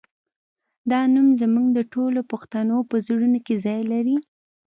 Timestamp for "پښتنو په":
2.31-2.95